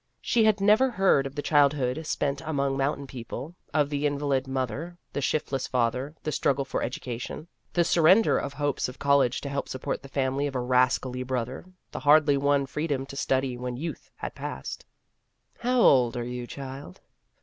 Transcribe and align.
She 0.19 0.45
had 0.45 0.59
never 0.59 0.89
heard 0.89 1.27
of 1.27 1.35
the 1.35 1.43
childhood 1.43 2.03
spent 2.07 2.41
among 2.41 2.75
mountain 2.75 3.05
people, 3.05 3.53
of 3.71 3.91
the 3.91 4.07
invalid 4.07 4.47
mother, 4.47 4.97
the 5.13 5.21
shiftless 5.21 5.67
father, 5.67 6.15
the 6.23 6.31
struggle 6.31 6.65
for 6.65 6.81
educa 6.81 7.21
tion, 7.21 7.47
the 7.73 7.83
surrender 7.83 8.35
of 8.39 8.53
hopes 8.53 8.89
of 8.89 8.97
college 8.97 9.41
to 9.41 9.49
help 9.49 9.69
support 9.69 10.01
the 10.01 10.09
family 10.09 10.47
of 10.47 10.55
a 10.55 10.59
rascally 10.59 11.21
In 11.21 11.27
Search 11.27 11.31
of 11.33 11.39
Experience 11.41 11.63
7 11.65 11.71
brother, 11.71 11.77
the 11.91 11.99
hardly 11.99 12.37
won 12.37 12.65
freedom 12.65 13.05
to 13.05 13.15
study 13.15 13.55
when 13.57 13.77
youth 13.77 14.09
had 14.15 14.33
passed." 14.33 14.87
How 15.59 15.79
old 15.79 16.17
are 16.17 16.23
you, 16.25 16.47
child 16.47 16.99